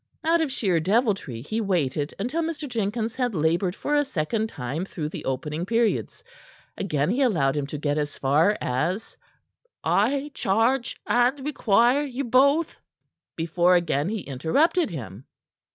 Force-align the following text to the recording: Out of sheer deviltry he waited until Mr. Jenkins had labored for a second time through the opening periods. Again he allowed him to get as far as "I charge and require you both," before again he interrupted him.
Out 0.23 0.41
of 0.41 0.51
sheer 0.51 0.79
deviltry 0.79 1.43
he 1.43 1.61
waited 1.61 2.11
until 2.17 2.41
Mr. 2.41 2.67
Jenkins 2.67 3.13
had 3.13 3.35
labored 3.35 3.75
for 3.75 3.93
a 3.95 4.03
second 4.03 4.49
time 4.49 4.83
through 4.83 5.09
the 5.09 5.23
opening 5.25 5.63
periods. 5.63 6.23
Again 6.75 7.11
he 7.11 7.21
allowed 7.21 7.55
him 7.55 7.67
to 7.67 7.77
get 7.77 7.99
as 7.99 8.17
far 8.17 8.57
as 8.59 9.15
"I 9.83 10.31
charge 10.33 10.99
and 11.05 11.45
require 11.45 12.01
you 12.03 12.23
both," 12.23 12.77
before 13.35 13.75
again 13.75 14.09
he 14.09 14.21
interrupted 14.21 14.89
him. 14.89 15.25